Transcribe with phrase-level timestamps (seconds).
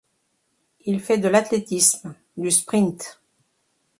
[0.87, 3.21] Il fait de l'athlétisme, du sprint.